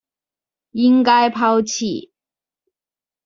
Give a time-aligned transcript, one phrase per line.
[0.71, 2.09] 應該拋棄